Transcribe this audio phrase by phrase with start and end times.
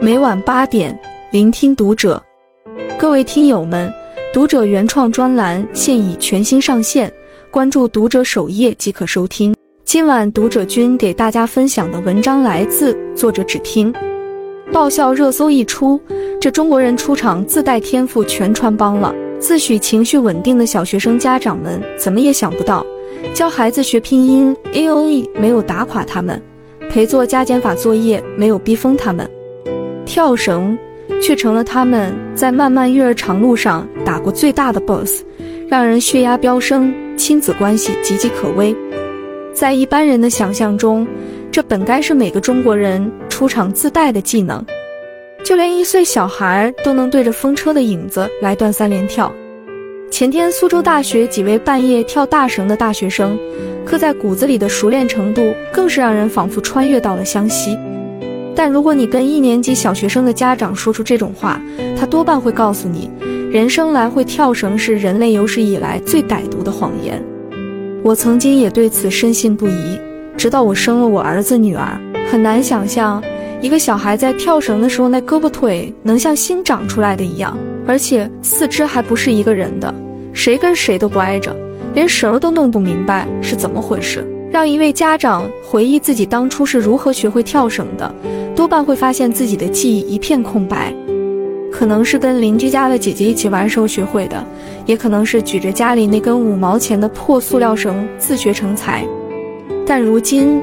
[0.00, 0.96] 每晚八点，
[1.32, 2.22] 聆听读者。
[2.96, 3.92] 各位听友们，
[4.32, 7.12] 读者原创专栏现已全新上线，
[7.50, 9.52] 关注读者首页即可收听。
[9.84, 13.92] 今晚读者君给大家分享的文章来自作者只听。
[14.72, 16.00] 爆笑热搜一出，
[16.40, 19.12] 这中国人出场自带天赋全穿帮了。
[19.40, 22.86] 自诩情绪稳定的小学生家长们，怎么也想不到，
[23.34, 26.40] 教孩子学拼音 A O E 没有打垮他们，
[26.88, 29.28] 陪做加减法作业没有逼疯他们，
[30.08, 30.76] 跳绳
[31.22, 35.22] 却成了他们在漫漫育儿长路上打过最大的 BOSS，
[35.68, 38.74] 让人血压飙升，亲子关系岌岌可危。
[39.52, 41.06] 在一般人的想象中，
[41.52, 44.64] 这本该是每个中国人出场自带的技能。
[45.44, 49.30] 就连一岁小孩都能对着风车的影子来段三连跳。
[50.10, 53.38] 前天，苏州大学几位半夜跳大绳的大学生，
[53.84, 57.76] 刻在骨子里的熟练程度，更是让人仿佛穿越到了湘西。
[58.58, 61.62] 但如果你跟一年级小学生的家长说出这种话，
[61.96, 63.08] 他多半会告诉你，
[63.52, 67.22] 人生来会跳绳是人类有史以来最歹毒的谎言。
[68.02, 69.96] 我曾经也对此深信不疑，
[70.36, 73.22] 直到我生了我儿子女儿，很难想象。
[73.60, 79.94] 一个小孩在跳绳的时候，那胳膊腿能像新长出来的一样，而且四肢还不是一个人的，
[80.32, 81.56] 谁跟谁都不挨着，
[81.94, 84.26] 连绳都弄不明白是怎么回事。
[84.58, 88.12] 让一位家长回忆自己当初是如何学会跳绳的，
[88.56, 90.92] 多半会发现自己的记忆一片空白，
[91.70, 94.44] 可能是跟邻居家的姐姐一起玩时候学会的，
[94.84, 99.06] 也可能是举着家里那根五毛钱的破塑料绳自学成才，
[99.86, 100.60] 但如今。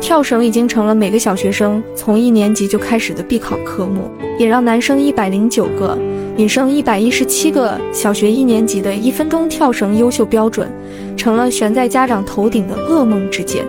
[0.00, 5.96] 跳绳已经成了每个小学生从一年级就开始的必考科目，也让男生一百零九个、
[6.36, 10.70] 女生一百一十七个小学一年级的一分钟跳绳优秀标准，
[11.16, 13.64] 成了悬在家长头顶的噩梦之剑。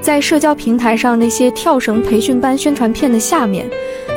[0.00, 3.68] 在社交平台上，那些跳绳培训班宣传片的下面，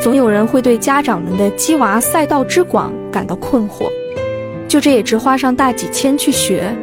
[0.02, 3.90] 总有人会对家长们的鸡娃赛道之广感到困惑。
[4.68, 6.74] 就这也值花上大几千去学？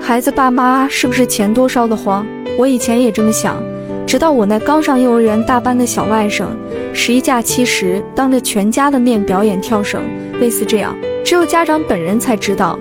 [0.00, 2.26] 孩子爸妈是不是钱多烧得慌？
[2.58, 3.62] 我以前也这么想。
[4.10, 6.46] 直到我那刚上幼儿园大班的小外甥，
[6.92, 10.02] 十一假期时当着全家的面表演跳绳，
[10.40, 12.76] 类似这样，只有家长本人才知道，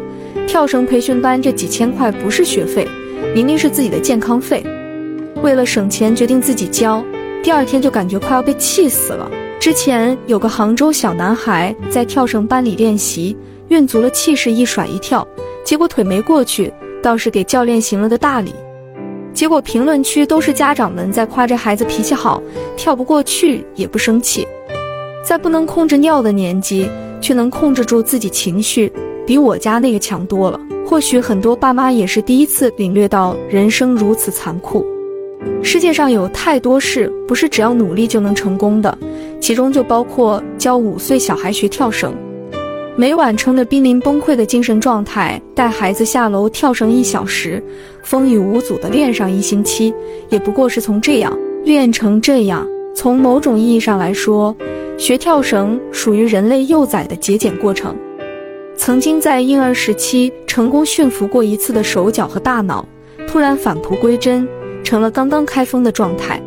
[0.48, 2.88] 跳绳培训班这几千块不是学费，
[3.36, 4.66] 明明是自己的健康费。
[5.44, 7.06] 为了省钱，决定自己交，
[7.44, 9.30] 第二天就感觉快要被气死了。
[9.60, 13.38] 之前有个杭州小男孩在跳绳班里练习，
[13.68, 15.28] 运足了气势一甩一跳，
[15.64, 16.74] 结果腿没过去，
[17.04, 18.52] 倒是给教练行了个大礼。
[19.34, 22.42] 结果评论区都是家长们在夸这孩子脾气好，
[22.76, 24.46] 跳不过去也不生气，
[25.26, 26.90] 在不能控制尿的年纪，
[27.22, 28.92] 却能控制住自己情绪，
[29.26, 30.60] 比我家那个强多了。
[30.86, 34.86] 或许很多爸妈也是第一次领略到人生如此残酷。
[35.64, 38.98] 世界上有太多事不是只要努力就能成功的，
[39.40, 42.14] 其中就包括教五岁小孩学跳绳。
[43.00, 47.64] 每晚撑着濒临崩溃的精神状态带孩子下楼跳绳一小时，
[48.04, 49.94] 风雨无阻地练上一星期，
[50.28, 51.34] 也不过是从这样
[51.64, 52.68] 练成这样。
[52.94, 54.54] 从某种意义上来说，
[54.98, 57.96] 学跳绳属于人类幼崽的节俭过程。
[58.76, 62.86] 曾经在婴儿时期成功驯服过一次的手脚和大脑，
[63.30, 64.46] 突然返璞归真，
[64.84, 66.42] 成了刚刚开封的状态。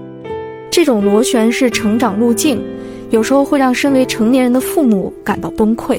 [0.70, 2.62] 这种螺旋式成长路径，
[3.08, 5.98] 有时候会让身为成年人的父母感到崩溃。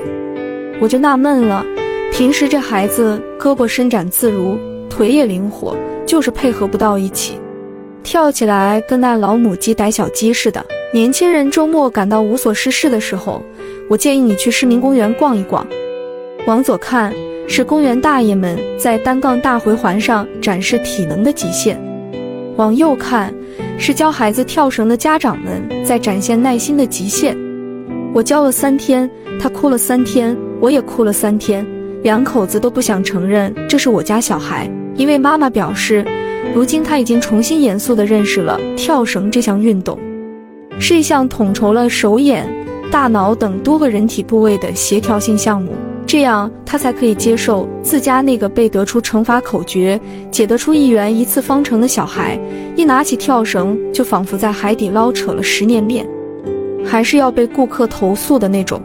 [0.80, 1.66] 我就纳闷了，
[2.12, 4.58] 平时这孩子胳膊伸展自如，
[4.90, 5.76] 腿也灵活，
[6.06, 7.38] 就是配合不到一起，
[8.04, 10.66] 跳起来跟那老母鸡逮小鸡似的。
[10.94, 13.42] 年轻人周末感到无所事事的时候，
[13.90, 15.66] 我建议你去市民公园逛一逛。
[16.46, 17.14] 往左看
[17.48, 21.82] 是公园大爷们在单杠大回环上展示体能的极限，
[22.58, 23.34] 往右看
[23.80, 27.38] 是教孩子跳绳的家长们在展现耐心的极限。
[28.14, 29.10] 我教了三天，
[29.40, 30.38] 他哭了三天。
[30.64, 31.68] 我也哭了三天，
[32.04, 34.72] 两口子都不想承认这是我家小孩。
[34.96, 36.06] 一位妈妈表示，
[36.56, 40.00] 如今她已经重新严肃地认识了跳绳这项运动，
[40.80, 42.48] 是一项统筹了手眼、
[42.90, 45.74] 大脑等多个人体部位的协调性项目，
[46.06, 50.00] 这样她才可以接受自家那个背得出乘法口诀、
[50.32, 52.40] 解得出一元一次方程的小孩，
[52.78, 56.08] 一拿起跳绳就仿佛在海底捞扯了十年面，
[56.86, 58.82] 还是要被顾客投诉的那种。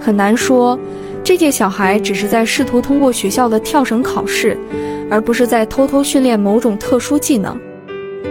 [0.00, 0.78] 很难说，
[1.24, 4.58] 这届小孩只是在试图通过学校的跳绳考试，
[5.10, 7.58] 而不是在偷偷训练某种特殊技能。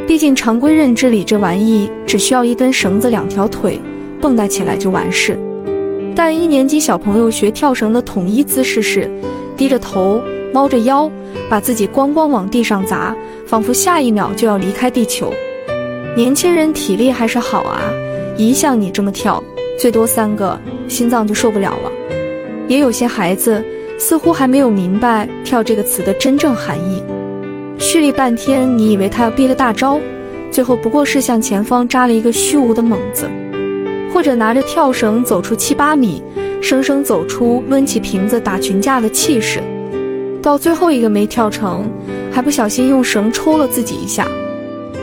[0.05, 3.81] 毕竟常规认知里，这玩意只需要一根绳子、两条腿，
[4.21, 5.35] 蹦跶起来就完事。
[6.15, 9.09] 但一年级小朋友学跳绳的统一姿势是
[9.57, 10.21] 低着头、
[10.53, 11.09] 猫着腰，
[11.49, 13.15] 把自己咣咣往地上砸，
[13.47, 15.33] 仿佛下一秒就要离开地球。
[16.15, 17.81] 年轻人体力还是好啊。
[18.37, 19.43] 一像你这么跳，
[19.79, 21.91] 最多三个，心脏就受不了了。
[22.73, 23.63] 也有些孩子
[23.99, 27.03] 似乎还没有明白“跳”这个词的真正含义，
[27.77, 29.99] 蓄力半天，你以为他要憋个大招，
[30.49, 33.29] 最后不过是向前方扎了一个虚无的猛子，
[34.11, 36.23] 或者拿着跳绳走出七八米，
[36.63, 39.61] 生生走出抡起瓶子打群架的气势，
[40.41, 41.87] 到最后一个没跳成，
[42.31, 44.27] 还不小心用绳抽了自己一下。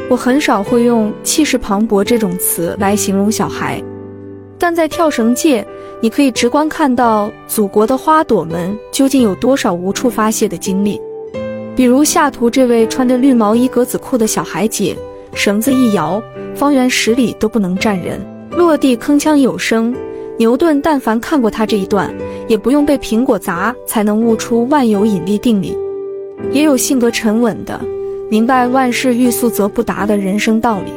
[0.08, 3.80] 我很少会用气势磅礴这种词来形容小孩，
[4.60, 5.66] 但在跳绳界。
[6.02, 10.98] 你可以直观看到祖国的花朵们究竟有多少无处发泄的精力，
[11.76, 14.96] 比如下图这位穿着绿毛衣格子裤的小孩姐，
[15.34, 16.22] 绳子一摇，
[16.54, 18.18] 方圆十里都不能站人，
[18.50, 19.94] 落地铿锵有声。
[20.38, 22.10] 牛顿但凡看过他这一段，
[22.48, 25.76] 也不用被苹果砸才能悟出万有引力定理。
[26.50, 27.78] 也有性格沉稳的，
[28.30, 30.92] 明白万事欲速则不达的人生道理。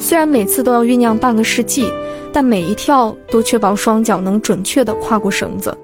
[0.00, 1.86] 虽然每次都要酝酿半个世纪。
[2.32, 5.76] 但每一跳都确保双脚能准确地跨过绳子，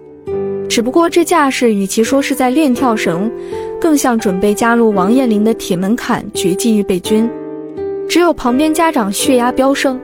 [0.68, 3.28] 只不过这架势与其说是在练跳绳，
[3.80, 7.28] 更像准备加入王彦霖的铁门槛绝技预备军。
[8.08, 10.00] 只有旁边家长血压飙升，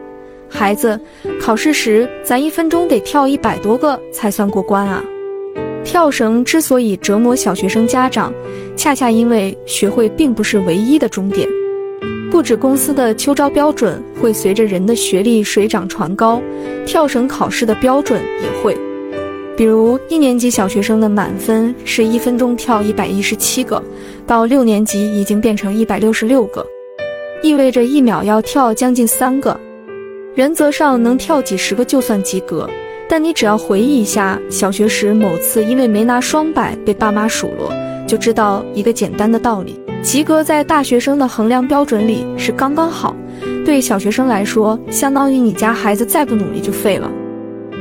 [0.49, 0.99] 孩子，
[1.41, 5.01] 考试时咱一分钟得跳一百多个才算过关啊！
[5.85, 8.35] 跳绳之所以折磨小学生家长，
[8.77, 11.49] 恰恰因为学会并不是唯一的终点。
[12.33, 16.41] 不止公司的秋招标准会随着人的学历水涨船高，
[16.87, 18.75] 跳绳考试的标准也会。
[19.55, 23.81] 比如一年级小学生的满分是一分钟跳一百一十七个，
[24.27, 26.67] 到六年级已经变成一百六十六个，
[27.43, 29.55] 意味着一秒要跳将近三个。
[30.35, 32.67] 原则上能跳几十个就算及格，
[33.11, 37.71] 但你只要回忆一下小学时某次因为没拿双百被爸妈数落，
[38.09, 39.79] 就知道一个简单的道理。
[40.03, 43.15] 及格在大学生的衡量标准里是刚刚好，
[43.65, 47.09] 对小学生来说，相当于你家孩子再不努力就废了。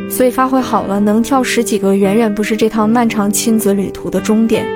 [0.08, 4.68] 所以发挥好了，能跳十几个，远远不是这趟漫长亲子旅途的终点，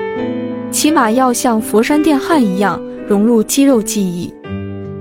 [0.72, 4.32] 起码要像佛山电焊一样融入肌肉记忆。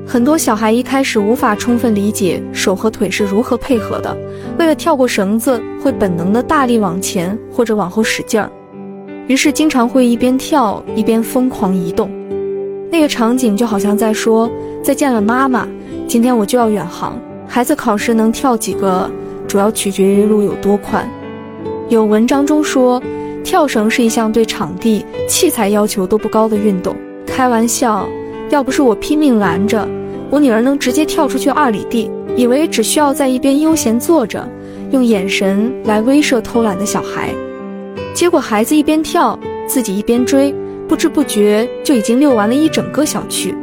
[0.05, 4.15] 很多小孩一开始无法充分理解手和腿是如何配合的，
[4.59, 8.47] 为了跳过绳子，会本能的大力往前或者往后使劲儿，
[9.27, 12.07] 于是经常会一边跳一边疯狂移动。
[12.91, 14.49] 那个场景就好像在说
[14.81, 15.67] ：“再见了，妈妈，
[16.07, 19.09] 今天我就要远航。”孩子考试能跳几个，
[19.47, 21.07] 主要取决于路有多宽。
[21.89, 23.01] 有文章中说，
[23.43, 26.95] 跳绳是一项对场地、器材要求都不高的运动。
[27.27, 28.07] 开玩笑，
[28.49, 29.87] 要不是我拼命拦着，
[30.29, 34.47] 我女儿能直接跳出去二里地，以为只需要在一边悠闲坐着，
[34.91, 37.29] 用眼神来威慑偷懒的小孩。
[38.13, 40.53] 结果孩子一边跳，自己一边追。
[40.87, 43.53] 不知不觉就已经遛完了一整个小区，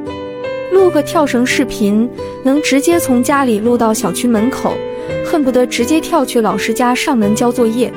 [0.73, 2.09] 录个跳绳视频，
[2.43, 4.75] 能直接从家里录到小区门口，
[5.25, 7.93] 恨不得直接跳去老师家上门交作业。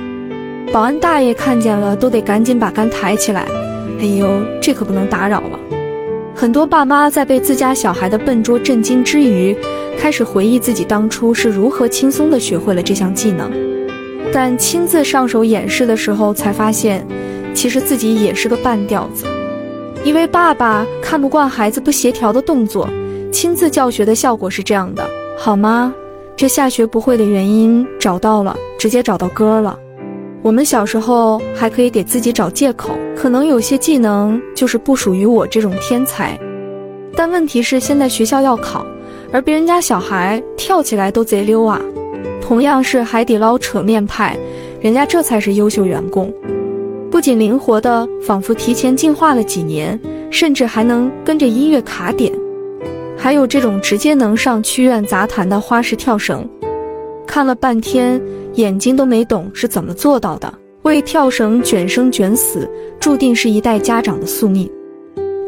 [0.71, 3.47] 保安大爷看见了都得赶紧把杆抬起来，
[3.99, 4.27] 哎呦，
[4.61, 5.59] 这可不能打扰了。
[6.35, 9.55] 很多爸妈在被自家小孩的笨拙震惊之余，
[9.97, 13.49] 开始回忆自己当初是如何轻松地学会了这项技能，
[14.31, 17.05] 但亲自上手演示的时候才发现。
[17.55, 19.25] 其实自己也是个半吊子，
[20.03, 22.87] 一位爸爸看不惯孩子不协调的动作，
[23.31, 25.91] 亲自教学的效果是这样的，好吗？
[26.35, 29.79] 这下学不会的原因找到了，直接找到歌了。
[30.43, 36.37] 我们小时候还可以给自己找借口，可能有些技能就是不属于我这种天才。
[37.15, 38.85] 但问题是现在学校要考，
[39.31, 41.81] 而别人家小孩跳起来都贼溜啊。
[42.41, 44.37] 同样是海底捞扯面派，
[44.81, 46.31] 人家这才是优秀员工。
[47.15, 49.97] 不仅灵活的，仿佛提前进化了几年，
[50.29, 52.29] 甚至还能跟着音乐卡点。
[53.17, 56.45] 还有这种直接能上曲苑杂谈的花式跳绳，
[57.25, 58.21] 看了半天，
[58.55, 60.53] 眼睛都没懂是怎么做到的。
[60.81, 62.69] 为跳绳卷生卷死，
[62.99, 64.69] 注定是一代家长的宿命。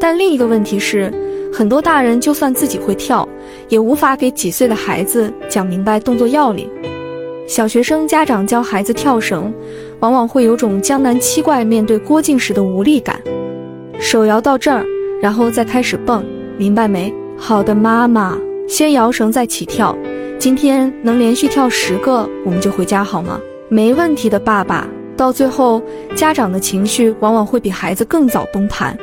[0.00, 1.12] 但另一个问题是，
[1.52, 3.28] 很多大人就算自己会跳，
[3.68, 6.66] 也无法给几岁的孩子讲明白动作要领。
[7.46, 9.52] 小学生家长教孩子跳绳。
[10.00, 13.20] 往往会有种江南七怪面对郭靖时的无力感，
[13.98, 14.84] 手摇到这儿，
[15.20, 16.24] 然后再开始蹦，
[16.56, 17.12] 明白没？
[17.36, 18.38] 好的，妈妈，
[18.68, 19.96] 先摇绳再起跳。
[20.38, 23.40] 今天能连续跳十个，我们就回家好吗？
[23.68, 24.86] 没问题的，爸爸。
[25.16, 25.82] 到最后，
[26.14, 28.96] 家长的情绪往往会比孩子更早崩盘，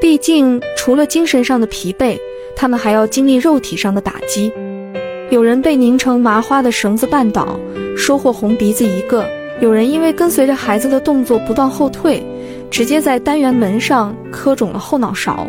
[0.00, 2.16] 毕竟除了精神上的疲惫，
[2.54, 4.52] 他们还要经历肉体上的打击。
[5.30, 7.58] 有人被拧成麻花的绳子绊倒，
[7.96, 9.26] 收获红鼻子一个。
[9.62, 12.20] 有人因为跟随着孩子的动作不断后退，
[12.68, 15.46] 直接在单元门上磕肿了后脑勺。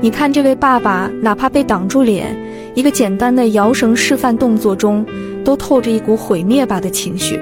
[0.00, 2.32] 你看这位爸爸，哪怕被挡住脸，
[2.76, 5.04] 一个简单的摇绳示范动作中，
[5.44, 7.36] 都透着一股毁灭吧的情绪。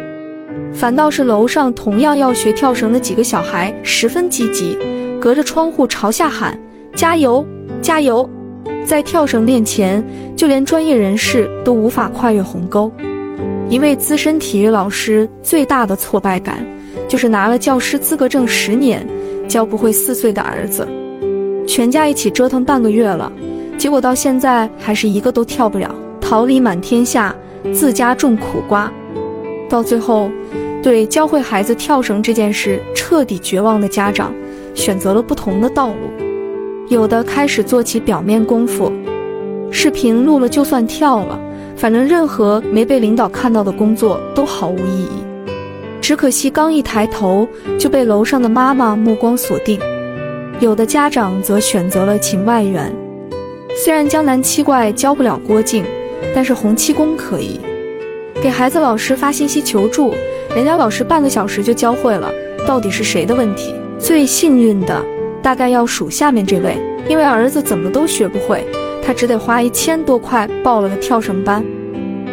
[0.72, 4.78] 反倒是楼上同样要学跳绳的几个小孩十分积极，
[5.20, 6.58] 隔着窗户朝下喊
[6.96, 7.46] ：“加油，
[7.82, 8.26] 加油！”
[8.86, 10.02] 在跳绳面前，
[10.34, 12.90] 就连专业人士都无法跨越鸿沟。
[13.72, 16.62] 一位资深体育老师最大的挫败感，
[17.08, 19.02] 就是拿了教师资格证十年，
[19.48, 20.86] 教不会四岁的儿子。
[21.66, 23.32] 全家一起折腾半个月了，
[23.78, 27.34] 结果到现在还是一个都跳不了，桃李满天下，
[27.72, 28.92] 自家种苦瓜。
[29.70, 30.30] 到最后，
[30.82, 34.34] 对教会孩子跳绳这件事彻底绝望的家长，
[34.74, 35.94] 选择了不同的道路。
[36.88, 38.92] 有的开始做起表面功夫，
[39.70, 41.40] 视频录了就算跳了，
[41.76, 45.24] 反正任何没被领导看到的工作都毫无意义。
[46.00, 47.46] 只可惜刚一抬头，
[47.78, 49.78] 就被楼上的妈妈目光锁定。
[50.60, 52.92] 有的家长则选择了请外援，
[53.84, 55.84] 虽然江南七怪教不了郭靖，
[56.34, 57.60] 但是洪七公可以。
[58.42, 60.14] 给孩子老师发信息求助，
[60.54, 62.30] 人家老师半个小时就教会了。
[62.66, 63.74] 到底是谁的问题？
[63.98, 65.04] 最幸运的
[65.42, 66.76] 大概要数下面这位，
[67.08, 68.64] 因为儿子怎么都学不会，
[69.02, 71.64] 他只得花一千多块报了个跳绳班。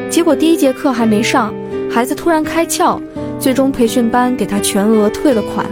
[0.09, 1.53] 结果第一节课还没上，
[1.89, 2.99] 孩子突然开窍，
[3.39, 5.65] 最终培训班给他全额退了款。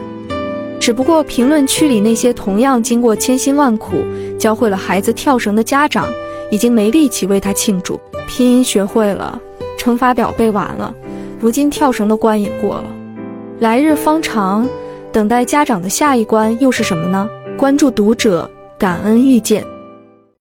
[0.79, 3.97] 只不过评论区里那些同样经过千辛万苦
[4.37, 6.07] 教会了孩子跳绳的家长，
[6.51, 7.99] 已经没力气为他庆祝。
[8.27, 9.39] 拼音学会了。
[9.77, 10.93] 乘法表背完了，
[11.39, 12.83] 如今跳绳的关也过了，
[13.59, 14.67] 来日方长，
[15.13, 17.29] 等待家长的下一关又是什么呢？
[17.57, 19.63] 关注读者，感恩遇见。